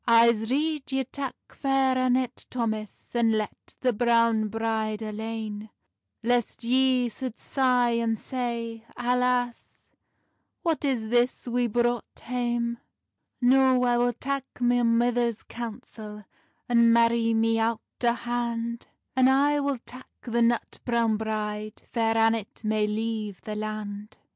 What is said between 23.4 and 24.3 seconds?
the land."